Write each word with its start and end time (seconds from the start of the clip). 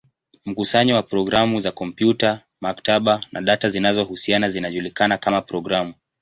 Mkusanyo 0.45 0.95
wa 0.95 1.03
programu 1.03 1.59
za 1.59 1.71
kompyuta, 1.71 2.41
maktaba, 2.61 3.21
na 3.31 3.41
data 3.41 3.69
zinazohusiana 3.69 4.49
zinajulikana 4.49 5.17
kama 5.17 5.41
programu. 5.41 5.93